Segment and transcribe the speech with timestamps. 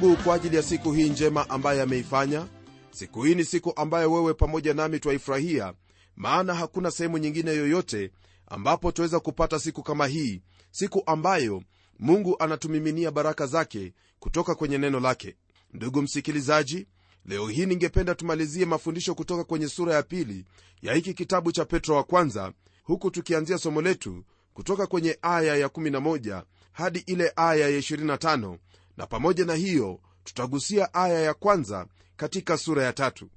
[0.00, 2.46] mungu kwa ajili ya siku hii njema ambaye ameifanya.
[2.90, 5.74] Siku hii ni siku ambayo wewe pamoja nami twaifurahia
[6.16, 8.10] maana hakuna sehemu nyingine yoyote
[8.46, 11.62] ambapo twaweza kupata siku kama hii siku ambayo
[11.98, 15.36] mungu anatumiminia baraka zake kutoka kwenye neno lake.
[15.72, 16.86] Ndugu msikilizaji
[17.26, 20.44] leo hii ningependa tumalizie mafundisho kutoka kwenye sura ya pili
[20.82, 22.52] ya hiki kitabu cha petro wa kwanza
[22.84, 28.58] huku tukianzia somo letu kutoka kwenye aya ya 11 hadi ile aya ya 25
[28.96, 33.30] na pamoja na hiyo tutagusia aya ya kwanza katika sura ya tatu.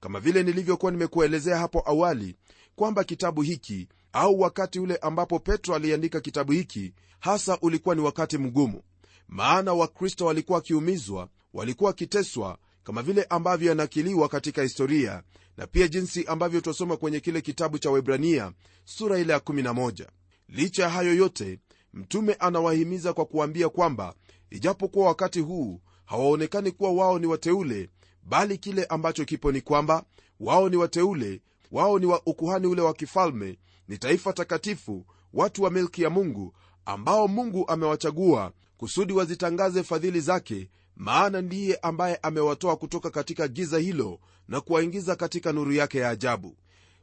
[0.00, 2.36] Kama vile nilivyokuwa nimekuelezea hapo awali
[2.76, 8.38] kwamba kitabu hiki au wakati ule ambapo petro aliandika kitabu hiki hasa ulikuwa ni wakati
[8.38, 8.82] mgumu.
[9.28, 15.22] Maana wakristo walikuwa wakiumizwa walikuwa wakiteswa kama vile ambavyo yanakiliwa katika historia
[15.56, 18.52] na pia jinsi ambavyo twasoma kwenye kile kitabu cha webrania
[18.84, 20.06] sura ile ya 11
[20.48, 21.58] licha ya hayo yote
[21.94, 24.14] mtume anawahimiza kwa kuambia kwamba
[24.50, 27.90] ijapokuwa wakati huu hawaonekani kuwa wao ni wateule
[28.22, 30.04] bali kile ambacho kipo ni kwamba
[30.40, 31.40] wao ni wateule
[31.72, 33.58] wao ni wa ukuhani ule wa kifalme
[33.88, 40.70] ni taifa takatifu watu wa milki ya mungu ambao mungu amewachagua kusudi wazitangaze fadhili zake
[40.96, 46.56] maana ndiye ambaye amewatoa kutoka katika giza hilo na kuwaingiza katika nuru yake ya ajabu.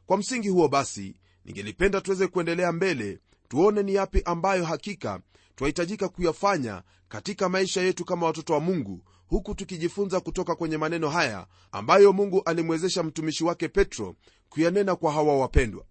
[0.06, 5.20] Kwa msingi huo basi ningelipenda tuweze kuendelea mbele tuone ni yapi ambayo hakika
[5.56, 11.46] twahitajika kuyafanya katika maisha yetu kama watoto wa mungu huku tukijifunza kutoka kwenye maneno haya
[11.72, 14.14] ambayo mungu alimwezesha mtumishi wake petro
[14.48, 15.84] kuyanena kwa hawa wapendwa.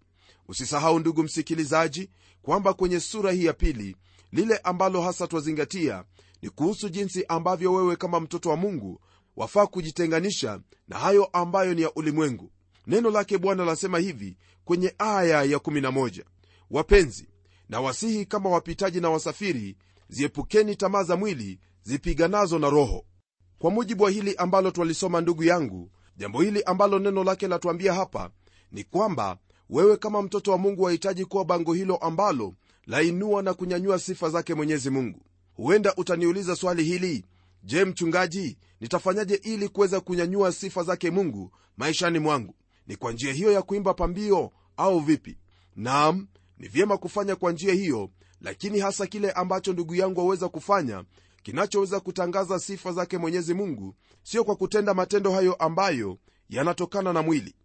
[0.48, 2.10] Usisahau ndugu msikilizaji
[2.42, 3.96] kwamba kwenye sura hii ya pili
[4.32, 6.04] lile ambalo hasa twazingatia
[6.42, 9.02] ni kuhusu jinsi ambavyo wewe kama mtoto wa mungu
[9.36, 12.52] wafaa kujitenganisha na hayo ambayo ni ya ulimwengu.
[12.88, 16.24] Neno lake bwana lasema hivi kwenye aya ya 11
[16.72, 17.28] wapenzi
[17.70, 19.76] na wasihi kama wapitaji na wasafiri
[20.10, 23.06] ziepukeni tamaa za mwili zipiganazo na roho.
[23.60, 28.30] Kwa mujibu wa hili ambalo twalisoma ndugu yangu jambo hili ambalo neno lake latuambia hapa
[28.72, 29.38] ni kwamba
[29.70, 32.54] wewe kama mtoto wa mungu wahitaji kuwa bango hilo ambalo
[32.86, 35.22] lainua na kunyanyua sifa zake mwenyezi mungu.
[35.54, 37.26] Huenda utaniuliza swali hili
[37.64, 42.56] je mchungaji nitafanyaje ili kuweza kunyanyua sifa zake mungu maishani mwangu?
[42.88, 45.38] Ni kwa njia hiyo ya kuimba pambio au vipi?
[45.76, 46.28] Naam
[46.64, 48.10] ni vyema kufanya kwa njia hiyo
[48.42, 51.04] lakini hasa kile ambacho ndugu yangu waweza kufanya
[51.44, 56.18] kinachoweza kutangaza sifa zake mwenyezi mungu sio kwa kutenda matendo hayo ambayo
[56.50, 57.56] yanatokana na mwili.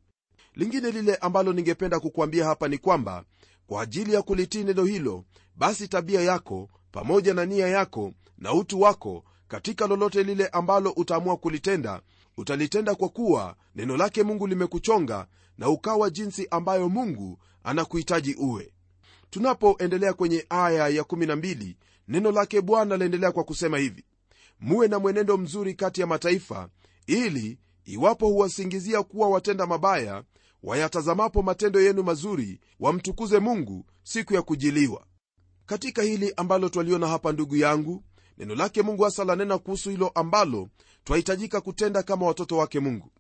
[0.54, 3.25] Lingine lile ambalo ningependa kukuambia hapa ni kwamba
[3.66, 5.25] kwa ajili ya kulitii neno hilo
[5.56, 11.36] basi tabia yako pamoja na nia yako na utu wako katika lolote lile ambalo utaamua
[11.36, 12.03] kulitenda
[12.36, 15.26] utalitenda kwa kuwa neno lake mungu limekuchonga
[15.59, 18.72] na ukawa jinsi ambayo mungu anakuhitaji uwe
[19.31, 21.75] tunapoendelea kwenye aya ya 12
[22.09, 24.05] neno lake bwana laendelea kwa kusema hivi
[24.61, 26.69] muwe na mwenendo mzuri kati ya mataifa
[27.06, 30.22] ili iwapo huwasingizia kuwa watenda mabaya
[30.62, 35.06] wayatazamapo matendo yenu mazuri wamtukuze mungu siku ya kujiliwa.
[35.66, 38.05] Katika hili ambalo twaliona hapa ndugu yangu
[38.39, 40.69] neno lake mungu hasa lanena kuhusu hilo ambalo
[41.05, 43.10] twahitajika kutenda kama watoto wake mungu.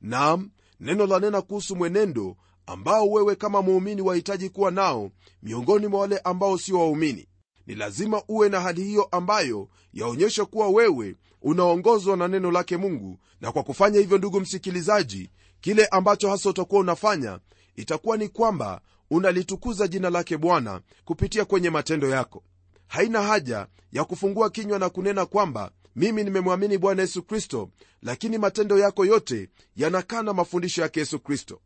[0.00, 0.50] Nam
[0.80, 2.36] neno lanena kuhusu mwenendo
[2.72, 5.10] ambao wewe kama muumini wahitaji kuwa nao
[5.42, 7.28] miongoni mwa wale ambao sio waumini.
[7.66, 13.18] Ni lazima uwe na hali hiyo ambayo yaonyesha kuwa wewe unaongozwa na neno lake mungu
[13.40, 15.30] na kwa kufanya hivyo ndugu msikilizaji
[15.60, 17.38] kile ambacho hasa utakuwa unafanya
[17.76, 18.80] itakuwa ni kwamba
[19.10, 22.42] unalitukuza jina lake bwana kupitia kwenye matendo yako.
[22.86, 27.70] Haina haja ya kufungua kinywa na kunena kwamba mimi nimemwamini bwana yesu kristo
[28.02, 31.60] lakini matendo yako yote yanakana mafundisho yake yesu kristo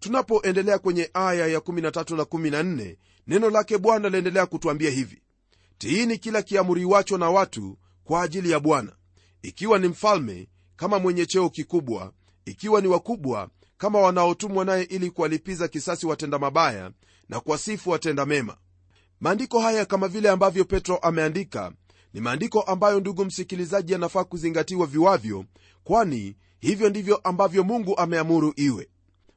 [0.00, 2.96] tunapoendelea kwenye aya ya 13 na 14
[3.26, 5.22] neno lake bwana laendelea kutwambia hivi
[5.78, 8.92] tiini kila kiamuriwacho na watu kwa ajili ya bwana
[9.42, 12.12] ikiwa ni mfalme kama mwenye cheo kikubwa
[12.44, 13.48] ikiwa ni wakubwa
[13.78, 16.90] kama wanaotumwa naye ili kuwalipiza kisasi watenda mabaya
[17.28, 18.56] na kuwasifu watenda mema.
[19.20, 21.72] Maandiko haya kama vile ambavyo petro ameandika
[22.14, 25.44] ni maandiko ambayo ndugu msikilizaji yanafaa kuzingatiwa viwavyo
[25.84, 28.88] kwani hivyo ndivyo ambavyo mungu ameamuru iwe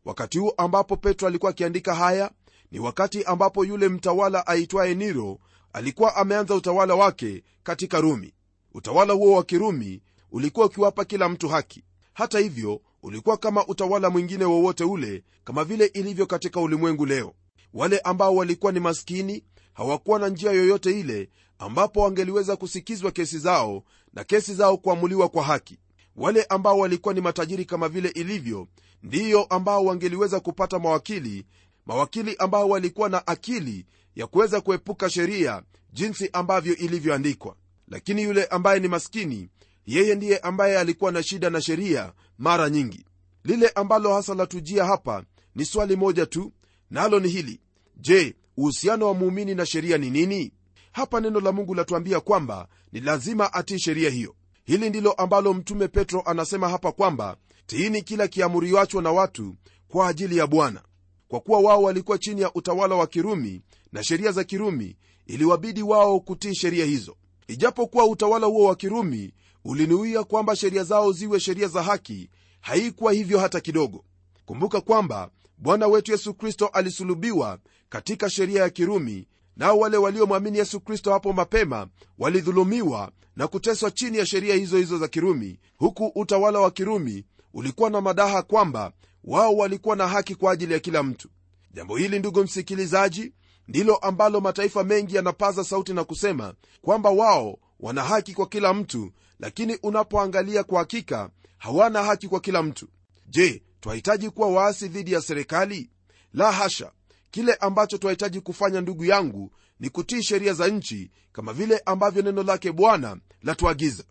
[0.05, 2.31] wakati huu ambapo petro alikuwa akiandika haya
[2.71, 5.39] ni wakati ambapo yule mtawala aitwaye niro
[5.73, 8.33] alikuwa ameanza utawala wake katika rumi.
[8.73, 10.01] Utawala huo wa kirumi
[10.31, 11.83] ulikuwa ukiwapa kila mtu haki.
[12.13, 17.33] Hata hivyo ulikuwa kama utawala mwingine wowote ule kama vile ilivyo katika ulimwengu leo.
[17.73, 19.43] Wale ambao walikuwa ni maskini
[19.73, 21.29] hawakuwa na njia yoyote ile
[21.59, 25.79] ambapo wangeliweza kusikizwa kesi zao na kesi zao kuamuliwa kwa haki
[26.19, 28.67] wale ambao walikuwa ni matajiri kama vile ilivyo
[29.03, 31.45] ndiyo ambao wangeliweza kupata mawakili
[31.85, 33.85] mawakili ambao walikuwa na akili
[34.15, 35.63] ya kuweza kuepuka sheria
[35.93, 37.55] jinsi ambavyo ilivyoandikwa.
[37.87, 39.49] Lakini yule ambaye ni maskini
[39.85, 43.05] yeye ndiye ambaye alikuwa na shida na sheria mara nyingi.
[43.43, 45.23] Lile ambalo hasa latujia hapa
[45.55, 46.53] ni swali moja tu
[46.91, 47.59] nalo ni hili.
[47.97, 50.51] Je uhusiano wa muumini na sheria ni nini?
[50.91, 54.35] Hapa neno la mungu latuambia kwamba ni lazima atii sheria hiyo
[54.69, 59.55] hili ndilo ambalo mtume petro anasema hapa kwamba tiini kila kiamuriwacho na watu
[59.87, 60.81] kwa ajili ya bwana.
[61.27, 63.61] Kwa kuwa wao walikuwa chini ya utawala wa kirumi
[63.91, 67.15] na sheria za kirumi iliwabidi wao kutii sheria hizo.
[67.47, 69.33] Ijapokuwa utawala huo wa kirumi
[69.65, 72.29] ulinuia kwamba sheria zao ziwe sheria za haki
[72.61, 74.03] haikuwa hivyo hata kidogo.
[74.45, 79.27] Kumbuka kwamba bwana wetu yesu kristo alisulubiwa katika sheria ya kirumi
[79.59, 84.97] nao wale waliomwamini yesu kristo hapo mapema walidhulumiwa na kuteswa chini ya sheria hizo hizo
[84.97, 88.91] za kirumi huku utawala wa kirumi ulikuwa na madaha kwamba
[89.23, 91.29] wao walikuwa na haki kwa ajili ya kila mtu.
[91.73, 93.33] Jambo hili ndugu msikilizaji
[93.67, 99.11] ndilo ambalo mataifa mengi yanapaza sauti na kusema kwamba wao wana haki kwa kila mtu
[99.39, 102.87] lakini unapoangalia kwa hakika hawana haki kwa kila mtu.
[103.27, 105.89] Je twahitaji kuwa waasi dhidi ya serikali?
[106.33, 106.91] La hasha
[107.31, 112.43] kile ambacho twahitaji kufanya ndugu yangu ni kutii sheria za nchi kama vile ambavyo neno
[112.43, 114.03] lake bwana latuagiza.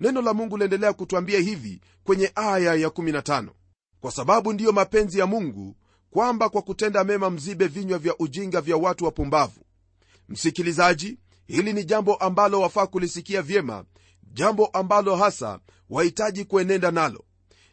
[0.00, 3.48] Neno la mungu laendelea kutwambia hivi kwenye aya ya 15
[4.00, 5.76] kwa sababu ndiyo mapenzi ya mungu
[6.10, 9.60] kwamba kwa kutenda mema mzibe vinywa vya ujinga vya watu wapumbavu.
[10.28, 13.84] Msikilizaji hili ni jambo ambalo wafaa kulisikia vyema
[14.32, 15.58] jambo ambalo hasa
[15.90, 17.24] wahitaji kuenenda nalo.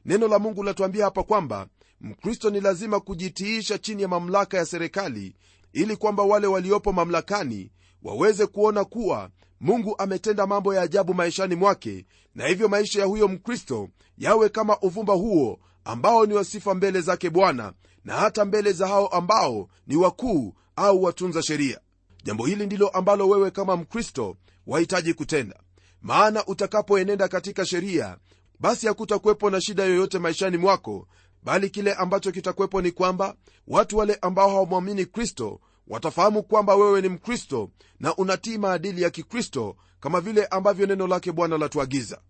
[0.06, 1.68] Neno la mungu latuambia hapa kwamba
[2.10, 5.36] mkristo ni lazima kujitiisha chini ya mamlaka ya serikali
[5.74, 7.72] ili kwamba wale waliopo mamlakani
[8.04, 9.30] waweze kuona kuwa
[9.60, 12.06] mungu ametenda mambo ya ajabu maishani mwake
[12.36, 17.30] na hivyo maisha ya huyo mkristo yawe kama uvumba huo ambao ni wasifa mbele zake
[17.30, 17.74] bwana
[18.04, 21.80] na hata mbele za hao ambao ni wakuu au watunza sheria.
[22.24, 24.38] Jambo hili ndilo ambalo wewe kama mkristo
[24.68, 25.60] wahitaji kutenda.
[26.02, 28.18] Maana utakapoenenda katika sheria
[28.60, 31.08] basi hakutakuwepo na shida yoyote maishani mwako
[31.46, 33.36] bali kile ambacho kitakuwepo ni kwamba
[33.68, 37.70] watu wale ambao hawamwamini kristo watafahamu kwamba wewe ni mkristo
[38.00, 42.22] na unatii maadili ya kikristo kama vile ambavyo neno lake bwana latuagiza.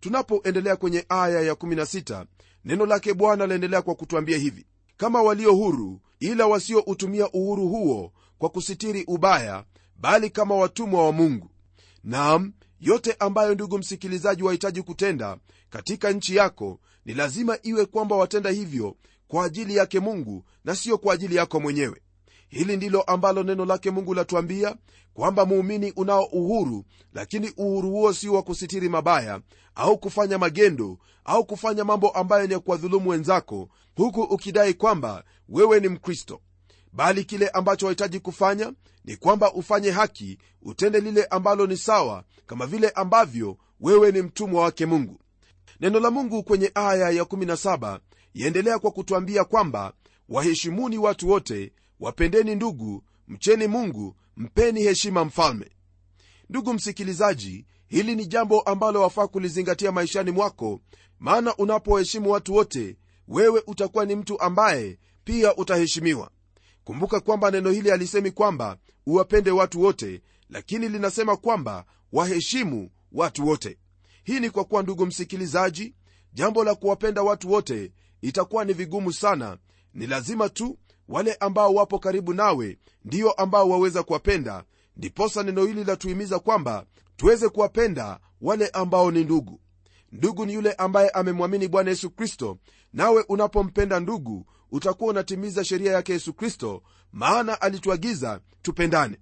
[0.00, 2.24] Tunapoendelea kwenye aya ya16
[2.64, 4.66] neno lake bwana laendelea kwa kutwambia hivi.
[4.96, 9.64] Kama walio huru ila wasioutumia uhuru huo kwa kusitiri ubaya
[9.96, 11.50] bali kama watumwa wa mungu.
[12.04, 15.36] Nam yote ambayo ndugu msikilizaji wahitaji kutenda
[15.70, 18.96] katika nchi yako ni lazima iwe kwamba watenda hivyo
[19.28, 22.02] kwa ajili yake mungu na siyo kwa ajili yako mwenyewe.
[22.48, 24.76] Hili ndilo ambalo neno lake mungu latuambia
[25.14, 26.84] kwamba muumini unao uhuru
[27.14, 29.40] lakini uhuru huo sio wa kusitiri mabaya
[29.74, 35.80] au kufanya magendo au kufanya mambo ambayo ni ya kuwadhulumu wenzako huku ukidai kwamba wewe
[35.80, 36.40] ni mkristo.
[36.92, 38.72] Bali kile ambacho wahitaji kufanya
[39.04, 44.62] ni kwamba ufanye haki utende lile ambalo ni sawa kama vile ambavyo wewe ni mtumwa
[44.62, 45.20] wake mungu
[45.80, 48.00] neno la mungu kwenye aya ya17
[48.34, 49.92] yaendelea kwa kutwambia kwamba
[50.28, 55.70] waheshimuni watu wote wapendeni ndugu mcheni mungu mpeni heshima mfalme.
[56.50, 60.80] Ndugu msikilizaji hili ni jambo ambalo wafaa kulizingatia maishani mwako
[61.18, 62.96] maana unapoheshimu watu wote
[63.28, 66.30] wewe utakuwa ni mtu ambaye pia utaheshimiwa.
[66.84, 73.78] Kumbuka kwamba neno hili alisemi kwamba uwapende watu wote lakini linasema kwamba waheshimu watu wote
[74.28, 75.94] hii ni kwa kuwa ndugu msikilizaji
[76.32, 77.92] jambo la kuwapenda watu wote
[78.22, 79.58] itakuwa ni vigumu sana.
[79.94, 84.64] Ni lazima tu wale ambao wapo karibu nawe ndiyo ambao waweza kuwapenda.
[84.96, 89.60] Ndiposa neno hili latuhimiza kwamba tuweze kuwapenda wale ambao ni ndugu.
[90.12, 92.58] Ndugu ni yule ambaye amemwamini bwana yesu kristo.
[92.92, 96.82] Nawe unapompenda ndugu utakuwa unatimiza sheria yake yesu kristo
[97.12, 99.18] maana alituagiza tupendane.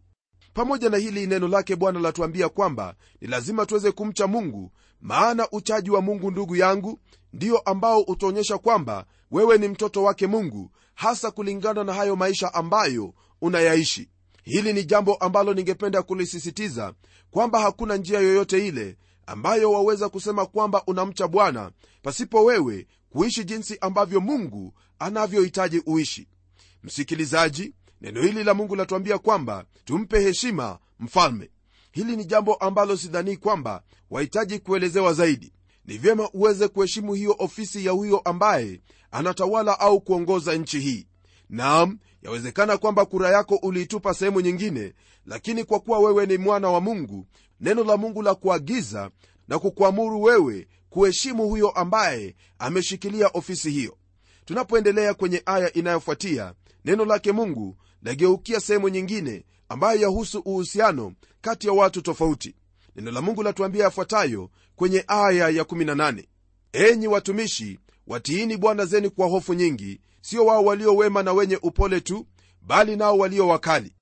[0.54, 5.90] Pamoja na hili neno lake bwana latuambia kwamba ni lazima tuweze kumcha mungu maana uchaji
[5.90, 7.00] wa mungu ndugu yangu
[7.32, 13.14] ndiyo ambao utaonyesha kwamba wewe ni mtoto wake mungu hasa kulingana na hayo maisha ambayo
[13.40, 14.08] unayaishi.
[14.42, 16.94] Hili ni jambo ambalo ningependa kulisisitiza
[17.30, 21.70] kwamba hakuna njia yoyote ile ambayo waweza kusema kwamba unamcha bwana
[22.02, 26.28] pasipo wewe kuishi jinsi ambavyo mungu anavyohitaji uishi.
[26.82, 31.50] Msikilizaji neno hili la mungu latuambia kwamba tumpe heshima mfalme
[31.96, 35.52] hili ni jambo ambalo sidhanii kwamba wahitaji kuelezewa zaidi.
[35.84, 41.06] Ni vyema uweze kuheshimu hiyo ofisi ya huyo ambaye anatawala au kuongoza nchi hii.
[41.50, 44.92] Naam yawezekana kwamba kura yako uliitupa sehemu nyingine
[45.26, 47.26] lakini kwa kuwa wewe ni mwana wa mungu
[47.60, 49.10] neno la mungu la kuagiza
[49.48, 53.96] na kukuamuru wewe kuheshimu huyo ambaye ameshikilia ofisi hiyo.
[54.44, 61.12] Tunapoendelea kwenye aya inayofuatia neno lake mungu lageukia sehemu nyingine ambayo yahusu uhusiano
[61.46, 62.54] kati ya watu tofauti.
[62.96, 66.24] Neno la mungu latuambia yafuatayo kwenye aya ya 18
[66.72, 72.00] enyi watumishi watiini bwana zenu kwa hofu nyingi sio wao walio wema na wenye upole
[72.00, 72.26] tu
[72.62, 73.92] bali nao walio wakali.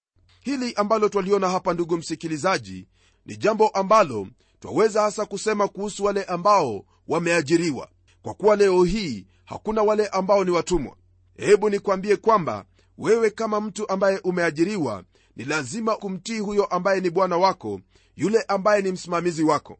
[0.40, 2.86] Hili ambalo twaliona hapa ndugu msikilizaji
[3.26, 4.26] ni jambo ambalo
[4.60, 7.88] twaweza hasa kusema kuhusu wale ambao wameajiriwa.
[8.22, 10.96] Kwa kuwa leo hii hakuna wale ambao ni watumwa.
[11.36, 12.64] Hebu nikwambie kwamba
[12.98, 15.04] wewe kama mtu ambaye umeajiriwa
[15.36, 17.80] ni lazima kumtii huyo ambaye ni bwana wako
[18.16, 19.78] yule ambaye ni msimamizi wako.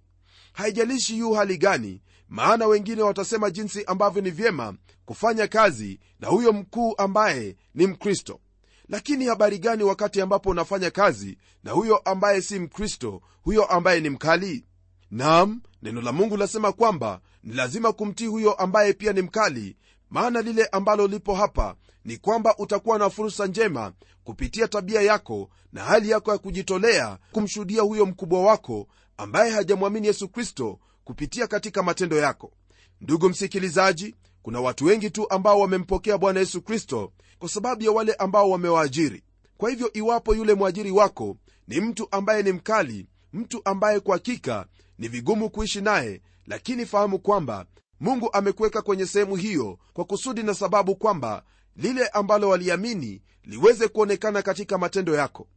[0.53, 6.53] Haijalishi yu hali gani maana wengine watasema jinsi ambavyo ni vyema kufanya kazi na huyo
[6.53, 8.41] mkuu ambaye ni mkristo.
[8.89, 14.11] Lakini habari gani wakati ambapo unafanya kazi na huyo ambaye si mkristo huyo ambaye ni
[14.11, 14.65] mkali?
[15.11, 19.77] Nam neno la mungu lasema kwamba ni lazima kumtii huyo ambaye pia ni mkali
[20.15, 23.93] maana lile ambalo lipo hapa ni kwamba utakuwa na fursa njema
[24.25, 30.29] kupitia tabia yako na hali yako ya kujitolea kumshuhudia huyo mkubwa wako ambaye hajamwamini yesu
[30.29, 32.53] kristo kupitia katika matendo yako.
[33.01, 38.15] Ndugu msikilizaji kuna watu wengi tu ambao wamempokea bwana yesu kristo kwa sababu ya wale
[38.15, 39.23] ambao wamewaajiri.
[39.57, 41.37] Kwa hivyo iwapo yule mwajiri wako
[41.69, 44.67] ni mtu ambaye ni mkali mtu ambaye kwa hakika
[44.99, 47.67] ni vigumu kuishi naye lakini fahamu kwamba
[48.01, 51.43] mungu amekuweka kwenye sehemu hiyo kwa kusudi na sababu kwamba
[51.77, 55.49] lile ambalo waliamini liweze kuonekana katika matendo yako.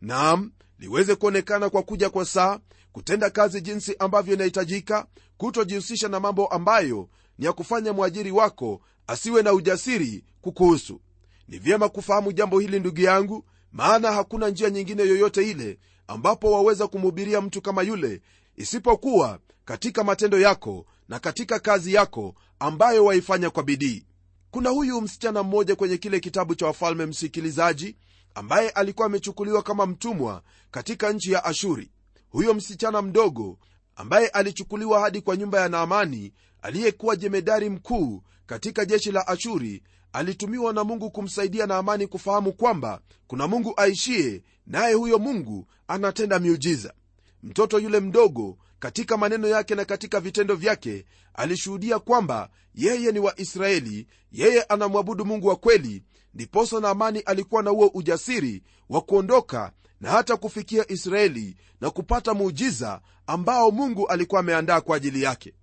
[0.00, 2.58] Naam liweze kuonekana kwa kuja kwa saa
[2.92, 7.08] kutenda kazi jinsi ambavyo inahitajika kutojihusisha na mambo ambayo
[7.38, 11.00] ni ya kufanya mwajiri wako asiwe na ujasiri kukuhusu.
[11.48, 16.86] Ni vyema kufahamu jambo hili ndugu yangu maana hakuna njia nyingine yoyote ile ambapo waweza
[16.86, 18.22] kumhubiria mtu kama yule
[18.56, 24.06] isipokuwa katika matendo yako na katika kazi yako ambayo waifanya kwa bidii.
[24.50, 27.96] Kuna huyu msichana mmoja kwenye kile kitabu cha wafalme msikilizaji
[28.34, 31.90] ambaye alikuwa amechukuliwa kama mtumwa katika nchi ya ashuri.
[32.30, 33.58] Huyo msichana mdogo
[33.96, 36.32] ambaye alichukuliwa hadi kwa nyumba ya naamani
[36.62, 39.82] aliyekuwa jemedari mkuu katika jeshi la ashuri
[40.12, 46.94] alitumiwa na mungu kumsaidia naamani kufahamu kwamba kuna mungu aishie naye huyo mungu anatenda miujiza.
[47.42, 53.40] Mtoto yule mdogo katika maneno yake na katika vitendo vyake alishuhudia kwamba yeye ni wa
[53.40, 56.02] israeli yeye anamwabudu mungu wa kweli
[56.34, 63.00] ndiposa naamani alikuwa na huo ujasiri wa kuondoka na hata kufikia israeli na kupata muujiza
[63.26, 65.54] ambao mungu alikuwa ameandaa kwa ajili yake.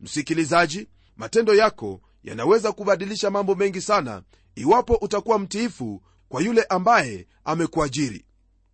[0.00, 4.22] Msikilizaji matendo yako yanaweza kubadilisha mambo mengi sana
[4.54, 8.24] iwapo utakuwa mtiifu kwa yule ambaye amekuajiri.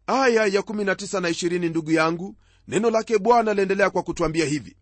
[0.07, 2.37] Aya ya 19 na 20 ndugu yangu
[2.69, 4.77] neno lake bwana laendelea kwa kutwambia hivi.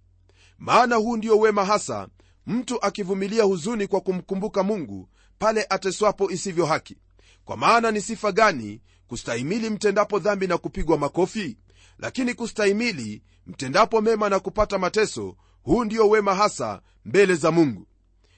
[0.58, 2.08] Maana huu ndio wema hasa
[2.46, 5.08] mtu akivumilia huzuni kwa kumkumbuka mungu
[5.38, 6.96] pale ateswapo isivyo haki.
[7.44, 11.56] Kwa maana ni sifa gani kustahimili mtendapo dhambi na kupigwa makofi?
[11.98, 17.86] Lakini kustahimili mtendapo mema na kupata mateso huu ndio wema hasa mbele za mungu.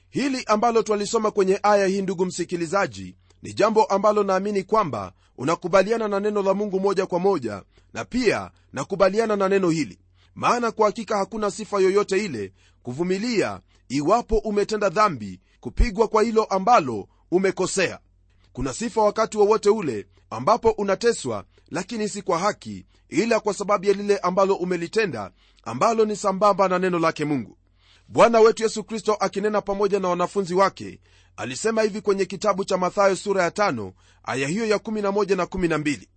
[0.09, 6.19] Hili ambalo twalisoma kwenye aya hii ndugu msikilizaji ni jambo ambalo naamini kwamba unakubaliana na
[6.19, 9.99] neno la mungu moja kwa moja na pia nakubaliana na neno hili
[10.35, 13.59] maana kwa hakika hakuna sifa yoyote ile kuvumilia
[13.89, 17.99] iwapo umetenda dhambi kupigwa kwa hilo ambalo umekosea.
[18.53, 23.85] Kuna sifa wakati wowote wa ule ambapo unateswa lakini si kwa haki ila kwa sababu
[23.85, 25.31] ya lile ambalo umelitenda
[25.63, 27.57] ambalo ni sambamba na neno lake mungu.
[28.07, 30.99] Bwana wetu yesu kristo akinena pamoja na wanafunzi wake
[31.37, 33.91] alisema hivi kwenye kitabu cha mathayo sura ya 5
[34.23, 36.07] aya hiyo ya 11 na 12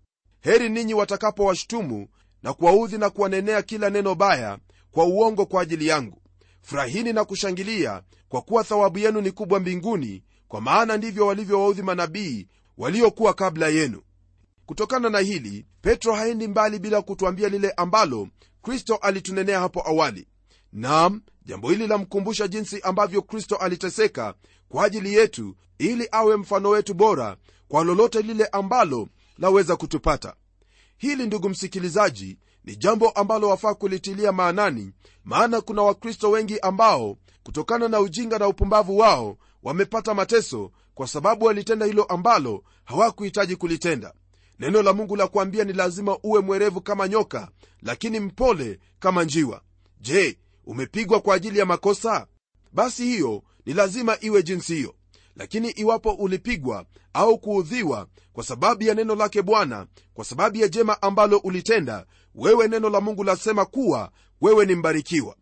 [0.46, 2.08] heri ninyi watakapowashutumu
[2.42, 4.58] na kuwaudhi na kuwanenea kila neno baya
[4.90, 6.22] kwa uongo kwa ajili yangu.
[6.62, 12.48] Furahini na kushangilia kwa kuwa thawabu yenu ni kubwa mbinguni kwa maana ndivyo walivyowaudhi manabii
[12.78, 14.02] waliokuwa kabla yenu.
[14.66, 18.28] Kutokana na hili petro haendi mbali bila kutwambia lile ambalo
[18.62, 20.28] kristo alitunenea hapo awali.
[20.72, 24.34] Nam jambo hili lamkumbusha jinsi ambavyo kristo aliteseka
[24.68, 27.36] kwa ajili yetu ili awe mfano wetu bora
[27.68, 29.08] kwa lolote lile ambalo
[29.38, 30.35] laweza kutupata.
[30.97, 34.93] Hili ndugu msikilizaji ni jambo ambalo wafaa kulitilia maanani
[35.25, 41.45] maana kuna wakristo wengi ambao kutokana na ujinga na upumbavu wao wamepata mateso kwa sababu
[41.45, 44.14] walitenda hilo ambalo hawakuhitaji kulitenda.
[44.59, 47.49] Neno la mungu la kuambia ni lazima uwe mwerevu kama nyoka
[47.83, 49.62] lakini mpole kama njiwa.
[50.00, 52.26] Je umepigwa kwa ajili ya makosa?
[52.73, 54.95] Basi hiyo ni lazima iwe jinsi hiyo
[55.37, 61.02] lakini iwapo ulipigwa au kuudhiwa kwa sababu ya neno lake bwana kwa sababu ya jema
[61.02, 65.37] ambalo ulitenda wewe neno la mungu lasema kuwa wewe ni mbarikiwa.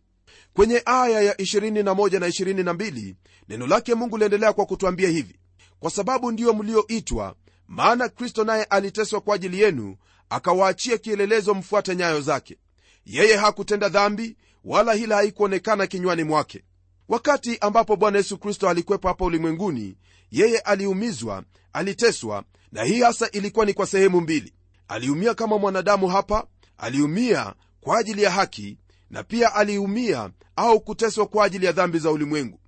[0.54, 1.82] Kwenye aya ya 21
[2.20, 3.14] na 22
[3.48, 5.38] neno lake mungu liendelea kwa kutwambia hivi.
[5.80, 7.34] Kwa sababu ndiyo mlioitwa
[7.68, 9.96] maana kristo naye aliteswa kwa ajili yenu
[10.30, 12.58] akawaachia kielelezo mfuate nyayo zake.
[13.06, 16.64] Yeye hakutenda dhambi wala hila haikuonekana kinywani mwake
[17.08, 19.96] wakati ambapo bwana yesu kristo alikwepo hapa ulimwenguni
[20.30, 24.52] yeye aliumizwa aliteswa na hii hasa ilikuwa ni kwa sehemu mbili.
[24.88, 26.46] Aliumia kama mwanadamu hapa
[26.78, 28.78] aliumia kwa ajili ya haki
[29.10, 32.60] na pia aliumia au kuteswa kwa ajili ya dhambi za ulimwengu.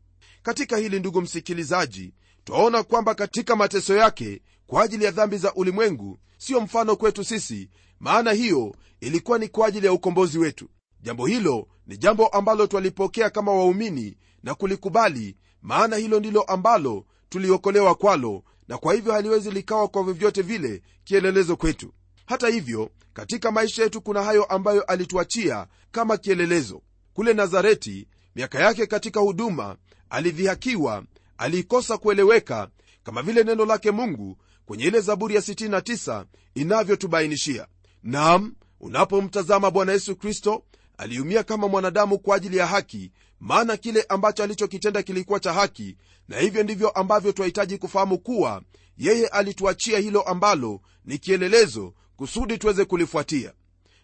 [0.42, 2.14] Katika hili ndugu msikilizaji
[2.44, 7.68] twaona kwamba katika mateso yake kwa ajili ya dhambi za ulimwengu siyo mfano kwetu sisi
[8.00, 10.68] maana hiyo ilikuwa ni kwa ajili ya ukombozi wetu.
[11.02, 14.16] Jambo hilo ni jambo ambalo twalipokea kama waumini
[14.46, 20.42] na kulikubali maana hilo ndilo ambalo tuliokolewa kwalo na kwa hivyo haliwezi likawa kwa vyovyote
[20.42, 21.92] vile kielelezo kwetu.
[22.26, 26.82] Hata hivyo katika maisha yetu kuna hayo ambayo alituachia kama kielelezo.
[27.14, 29.76] Kule nazareti miaka yake katika huduma
[30.10, 31.04] alidhihakiwa
[31.38, 32.68] aliikosa kueleweka
[33.04, 34.36] kama vile neno lake mungu
[34.66, 36.24] kwenye ile zaburi ya 69
[36.54, 37.66] inavyotubainishia.
[38.02, 40.62] Nam unapomtazama bwana yesu kristo
[40.98, 45.96] aliumia kama mwanadamu kwa ajili ya haki maana kile ambacho alichokitenda kilikuwa cha haki
[46.28, 48.62] na hivyo ndivyo ambavyo twahitaji kufahamu kuwa
[48.98, 53.52] yeye alituachia hilo ambalo ni kielelezo kusudi tuweze kulifuatia.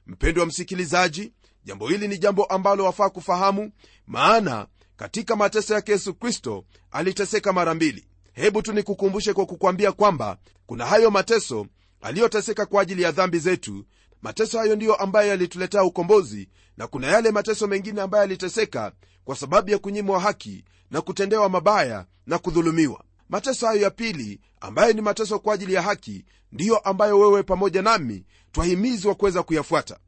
[0.06, 1.32] Mpendo wa msikilizaji
[1.64, 3.72] jambo hili ni jambo ambalo wafaa kufahamu
[4.06, 8.06] maana katika mateso yake yesu kristo aliteseka mara mbili.
[8.32, 11.66] Hebu tu nikukumbushe kwa kukwambia kwamba kuna hayo mateso
[12.00, 13.84] aliyoteseka kwa ajili ya dhambi zetu
[14.22, 18.92] mateso hayo ndiyo ambayo yalituletea ukombozi na kuna yale mateso mengine ambayo yaliteseka
[19.24, 23.04] kwa sababu ya kunyimwa haki na kutendewa mabaya na kudhulumiwa.
[23.28, 27.82] Mateso hayo ya pili ambayo ni mateso kwa ajili ya haki ndiyo ambayo wewe pamoja
[27.82, 29.98] nami twahimizwa kuweza kuyafuata.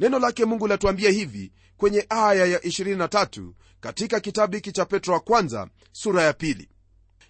[0.00, 5.20] Neno lake mungu latuambia hivi kwenye aya ya 23 katika kitabu hiki cha petro wa
[5.20, 6.68] kwanza sura ya pili.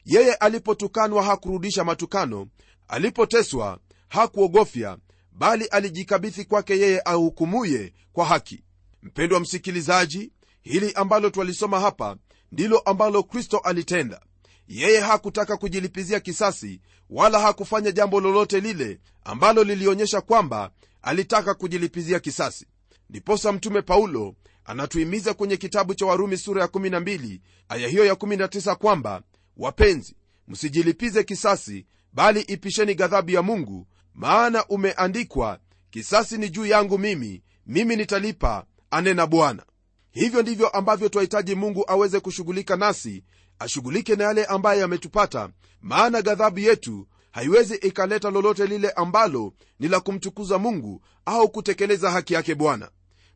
[0.05, 2.47] Yeye alipotukanwa hakurudisha matukano
[2.89, 3.79] alipoteswa
[4.09, 4.99] hakuogofya
[5.33, 8.63] bali alijikabithi kwake yeye ahukumuye kwa haki.
[9.03, 12.17] Mpendwa msikilizaji hili ambalo twalisoma hapa
[12.53, 14.21] ndilo ambalo kristo alitenda.
[14.69, 20.71] Yeye hakutaka kujilipizia kisasi wala hakufanya jambo lolote lile ambalo lilionyesha kwamba
[21.03, 22.67] alitaka kujilipizia kisasi.
[23.11, 28.75] Ndiposa mtume paulo anatuhimiza kwenye kitabu cha warumi sura ya 12 aya hiyo ya 19
[28.75, 29.23] kwamba
[29.57, 30.17] wapenzi
[30.49, 35.59] msijilipize kisasi bali ipisheni ghadhabu ya mungu maana umeandikwa
[35.91, 39.63] kisasi ni juu yangu mimi mimi nitalipa anena bwana.
[40.11, 43.25] Hivyo ndivyo ambavyo twahitaji mungu aweze kushughulika nasi
[43.59, 50.01] ashughulike na yale ambayo yametupata maana ghadhabu yetu haiwezi ikaleta lolote lile ambalo ni la
[50.01, 52.91] kumtukuza mungu au kutekeleza haki yake bwana.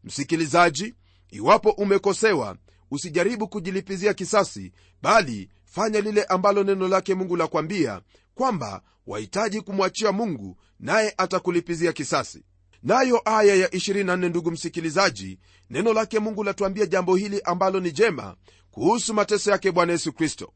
[0.04, 0.94] Msikilizaji
[1.30, 2.56] iwapo umekosewa
[2.90, 8.00] usijaribu kujilipizia kisasi bali fanya lile ambalo neno lake mungu la kwambia
[8.34, 12.44] kwamba wahitaji kumwachia mungu naye atakulipizia kisasi.
[12.82, 15.38] Nayo aya ya 24 ndugu msikilizaji
[15.70, 18.36] neno lake mungu latuambia jambo hili ambalo ni jema
[18.70, 20.52] kuhusu mateso yake bwana yesu kristo.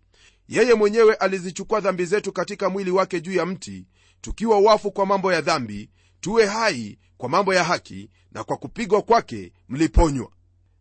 [0.49, 3.87] Yeye mwenyewe alizichukua dhambi zetu katika mwili wake juu ya mti
[4.21, 9.03] tukiwa wafu kwa mambo ya dhambi tuwe hai kwa mambo ya haki na kwa kupigwa
[9.03, 10.31] kwake mliponywa.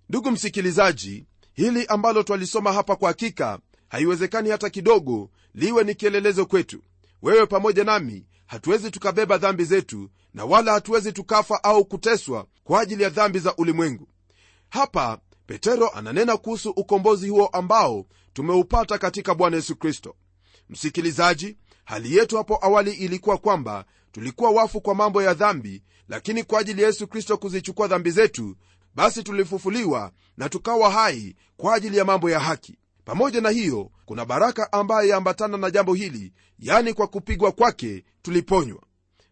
[0.09, 6.83] Ndugu msikilizaji hili ambalo twalisoma hapa kwa hakika haiwezekani hata kidogo liwe ni kielelezo kwetu.
[7.21, 13.03] Wewe pamoja nami hatuwezi tukabeba dhambi zetu na wala hatuwezi tukafa au kuteswa kwa ajili
[13.03, 14.07] ya dhambi za ulimwengu.
[14.69, 20.15] Hapa petero ananena kuhusu ukombozi huo ambao tumeupata katika bwana yesu kristo.
[20.69, 26.59] Msikilizaji hali yetu hapo awali ilikuwa kwamba tulikuwa wafu kwa mambo ya dhambi lakini kwa
[26.59, 28.55] ajili ya yesu kristo kuzichukua dhambi zetu
[28.95, 34.25] basi tulifufuliwa na tukawa hai kwa ajili ya mambo ya haki pamoja na hiyo kuna
[34.25, 38.81] baraka ambayo yaambatana na jambo hili yani kwa kupigwa kwake tuliponywa.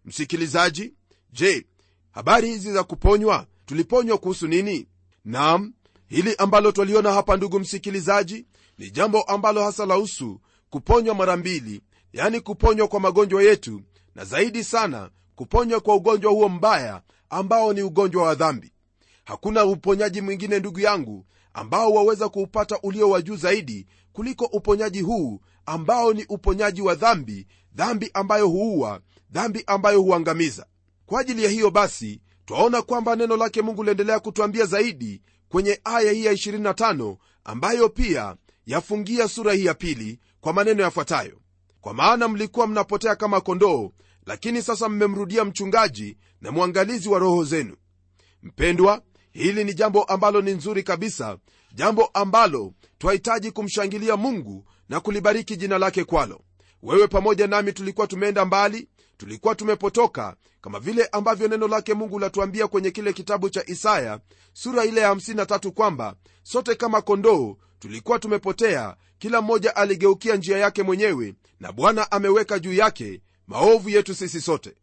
[0.05, 0.93] Msikilizaji
[1.31, 1.65] je
[2.11, 4.87] habari hizi za kuponywa tuliponywa kuhusu nini?
[5.25, 5.73] Nam
[6.07, 8.45] hili ambalo twaliona hapa ndugu msikilizaji
[8.77, 11.81] ni jambo ambalo hasa lahusu kuponywa mara mbili
[12.13, 13.81] yani kuponywa kwa magonjwa yetu
[14.15, 18.71] na zaidi sana kuponywa kwa ugonjwa huo mbaya ambao ni ugonjwa wa dhambi.
[19.23, 25.41] Hakuna uponyaji mwingine ndugu yangu ambao waweza kuupata ulio wa juu zaidi kuliko uponyaji huu
[25.65, 30.65] ambao ni uponyaji wa dhambi dhambi ambayo huua dhambi ambayo huangamiza.
[31.05, 36.11] Kwa ajili ya hiyo basi twaona kwamba neno lake mungu liendelea kutwambia zaidi kwenye aya
[36.11, 41.39] hii ya 25 ambayo pia yafungia sura hii ya pili kwa maneno yafuatayo.
[41.81, 43.91] Kwa maana mlikuwa mnapotea kama kondoo
[44.25, 47.75] lakini sasa mmemrudia mchungaji na mwangalizi wa roho zenu.
[48.43, 49.01] Mpendwa
[49.35, 51.37] hili ni jambo ambalo ni nzuri kabisa
[51.73, 56.41] jambo ambalo twahitaji kumshangilia mungu na kulibariki jina lake kwalo.
[56.83, 62.67] Wewe pamoja nami tulikuwa tumeenda mbali tulikuwa tumepotoka kama vile ambavyo neno lake mungu latuambia
[62.67, 64.19] kwenye kile kitabu cha isaya
[64.53, 70.83] sura ile ya 53 kwamba sote kama kondoo tulikuwa tumepotea kila mmoja aligeukia njia yake
[70.83, 74.75] mwenyewe na bwana ameweka juu yake maovu yetu sisi sote.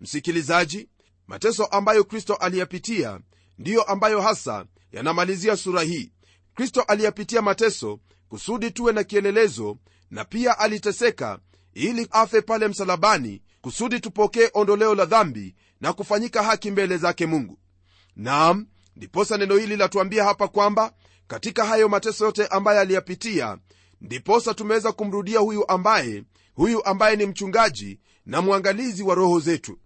[0.00, 0.88] Msikilizaji
[1.26, 3.20] mateso ambayo kristo aliyapitia
[3.58, 6.12] ndiyo ambayo hasa yanamalizia sura hii.
[6.54, 9.76] Kristo aliyapitia mateso kusudi tuwe na kielelezo
[10.10, 11.38] na pia aliteseka
[11.74, 17.58] ili afe pale msalabani kusudi tupokee ondoleo la dhambi na kufanyika haki mbele zake mungu.
[18.16, 18.66] Naam
[18.96, 20.92] ndiposa neno hili latuambia hapa kwamba
[21.26, 23.58] katika hayo mateso yote ambaye aliyapitia
[24.00, 29.78] ndiposa tumeweza kumrudia huyu ambaye huyu ambaye ni mchungaji na mwangalizi wa roho zetu.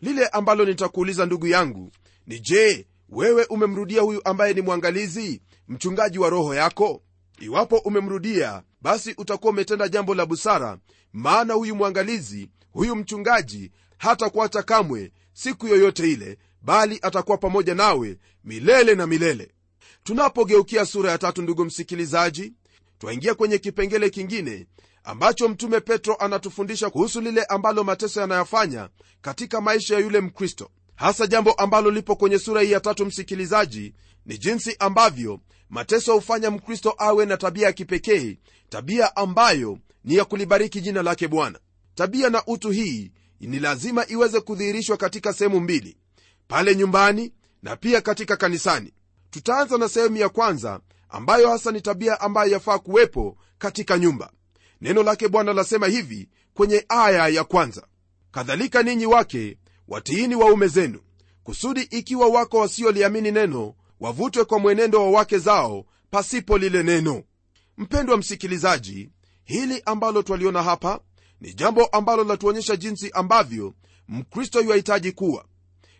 [0.00, 1.92] Lile ambalo nitakuuliza ndugu yangu
[2.26, 7.02] ni je wewe umemrudia huyu ambaye ni mwangalizi mchungaji wa roho yako?
[7.40, 10.78] Iwapo umemrudia basi utakuwa umetenda jambo la busara
[11.12, 18.18] maana huyu mwangalizi huyu mchungaji hata kuacha kamwe siku yoyote ile bali atakuwa pamoja nawe
[18.44, 19.50] milele na milele.
[20.04, 22.52] Tunapogeukia sura ya tatu ndugu msikilizaji
[22.98, 24.66] twaingia kwenye kipengele kingine
[25.04, 28.88] ambacho mtume petro anatufundisha kuhusu lile ambalo mateso yanayofanya
[29.20, 30.70] katika maisha ya yule mkristo
[31.02, 33.94] hasa jambo ambalo lipo kwenye sura hii ya tatu msikilizaji
[34.26, 38.38] ni jinsi ambavyo mateso hufanya mkristo awe na tabia ya kipekee
[38.68, 41.58] tabia ambayo ni ya kulibariki jina lake bwana.
[41.94, 45.96] Tabia na utu hii ni lazima iweze kudhihirishwa katika sehemu mbili
[46.48, 48.92] pale nyumbani na pia katika kanisani.
[49.30, 54.32] Tutaanza na sehemu ya kwanza ambayo hasa ni tabia ambayo yafaa kuwepo katika nyumba.
[54.80, 57.86] Neno lake bwana lasema hivi kwenye aya ya kwanza.
[58.30, 59.56] Kadhalika ninyi wake
[59.92, 61.00] watiini waume zenu
[61.42, 67.22] kusudi ikiwa wako wasioliamini neno wavutwe kwa mwenendo wa wake zao pasipo lile neno.
[67.78, 69.10] Mpendwa msikilizaji
[69.44, 71.00] hili ambalo twaliona hapa
[71.40, 73.74] ni jambo ambalo latuonyesha jinsi ambavyo
[74.08, 75.44] mkristo yuahitaji kuwa.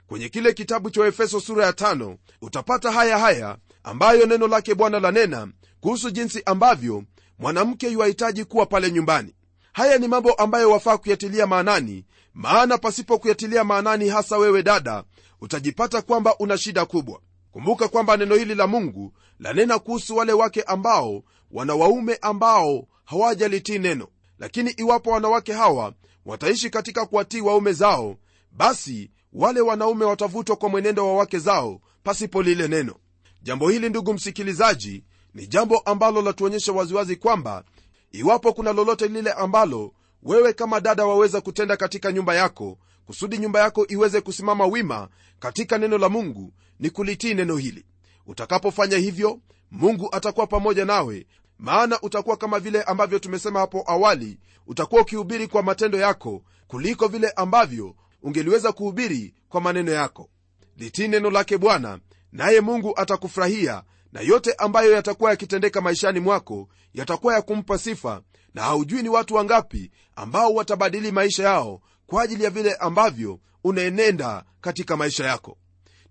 [0.07, 5.01] Kwenye kile kitabu cha efeso sura ya tano utapata haya haya ambayo neno lake bwana
[5.01, 5.49] lanena
[5.81, 7.05] kuhusu jinsi ambavyo
[7.39, 9.35] mwanamke yuahitaji kuwa pale nyumbani.
[9.73, 15.05] Haya ni mambo ambayo wafaa kuyatilia maanani maana pasipo kuyatilia maanani hasa wewe dada
[15.41, 17.21] utajipata kwamba una shida kubwa.
[17.51, 23.79] Kumbuka kwamba neno hili la mungu lanena kuhusu wale wake ambao wana waume ambao hawajalitii
[23.79, 24.09] neno.
[24.39, 25.93] Lakini iwapo wanawake hawa
[26.27, 28.17] wataishi katika kuwatii waume zao
[28.53, 32.95] basi wale wanaume watavutwa kwa mwenendo wa wake zao pasipo lile neno.
[33.43, 37.65] Jambo hili ndugu msikilizaji ni jambo ambalo latuonyesha waziwazi kwamba
[38.13, 39.93] iwapo kuna lolote lile ambalo
[40.23, 45.09] wewe kama dada waweza kutenda katika nyumba yako kusudi nyumba yako iweze kusimama wima
[45.39, 47.85] katika neno la mungu ni kulitii neno hili.
[48.27, 51.27] Utakapofanya hivyo mungu atakuwa pamoja nawe
[51.59, 57.31] maana utakuwa kama vile ambavyo tumesema hapo awali utakuwa ukihubiri kwa matendo yako kuliko vile
[57.31, 60.29] ambavyo ungeliweza kuhubiri kwa maneno yako.
[60.77, 61.99] Litii neno lake bwana
[62.33, 63.83] naye mungu atakufurahia
[64.13, 68.23] na yote ambayo yatakuwa yakitendeka maishani mwako yatakuwa ya kumpa sifa
[68.55, 74.45] na haujui ni watu wangapi ambao watabadili maisha yao kwa ajili ya vile ambavyo unaenenda
[74.61, 75.59] katika maisha yako.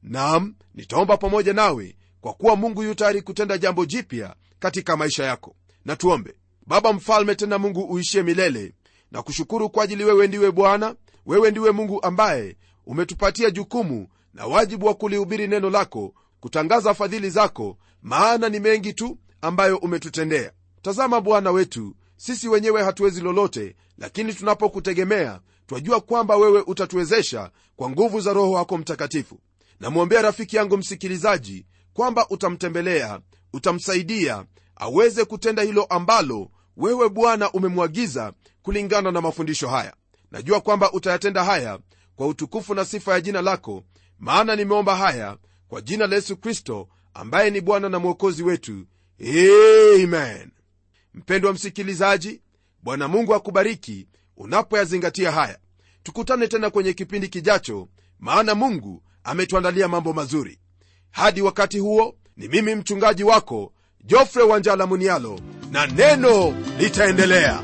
[0.03, 5.55] Nam nitaomba pamoja nawe kwa kuwa mungu yu tayari kutenda jambo jipya katika maisha yako.
[5.85, 6.35] Na tuombe.
[6.67, 8.73] Baba mfalme tena mungu uishie milele
[9.11, 14.85] na kushukuru kwa ajili wewe ndiwe bwana wewe ndiwe mungu ambaye umetupatia jukumu na wajibu
[14.85, 20.51] wa kulihubiri neno lako kutangaza fadhili zako maana ni mengi tu ambayo umetutendea.
[20.81, 28.21] Tazama bwana wetu sisi wenyewe hatuwezi lolote lakini tunapokutegemea twajua kwamba wewe utatuwezesha kwa nguvu
[28.21, 29.39] za roho wako mtakatifu.
[29.79, 33.19] Namwombea rafiki yangu msikilizaji kwamba utamtembelea
[33.53, 39.93] utamsaidia aweze kutenda hilo ambalo wewe bwana umemwagiza kulingana na mafundisho haya.
[40.31, 41.79] Najua kwamba utayatenda haya
[42.15, 43.83] kwa utukufu na sifa ya jina lako
[44.19, 48.85] maana nimeomba haya kwa jina la yesu kristo ambaye ni bwana na mwokozi wetu.
[50.03, 50.51] Amen
[51.13, 52.41] mpendwa msikilizaji
[52.83, 55.57] bwana mungu akubariki unapoyazingatia haya.
[56.03, 57.87] Tukutane tena kwenye kipindi kijacho
[58.19, 60.59] maana mungu ametuandalia mambo mazuri.
[61.11, 65.39] Hadi wakati huo ni mimi mchungaji wako jofre wanjala munialo
[65.71, 67.63] na neno litaendelea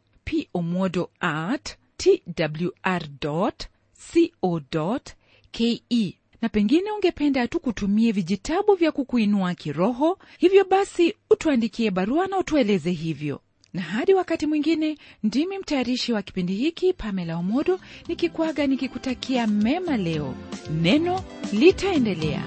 [0.25, 4.99] pomodo at twr co
[5.51, 5.83] ke
[6.41, 12.91] na pengine ungependa tu kutumie vijitabu vya kukuinua kiroho hivyo basi utuandikie barua na utueleze
[12.91, 13.41] hivyo.
[13.73, 20.35] Na hadi wakati mwingine ndimi mtayarishi wa kipindi hiki pamela omodo nikikwaga nikikutakia mema leo.
[20.81, 22.43] Neno litaendelea